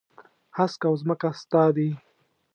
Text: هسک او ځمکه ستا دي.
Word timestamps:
هسک 0.57 0.81
او 0.87 0.93
ځمکه 1.01 1.29
ستا 1.41 1.63
دي. 1.75 1.89